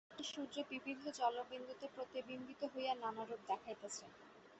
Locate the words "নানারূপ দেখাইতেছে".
2.95-4.05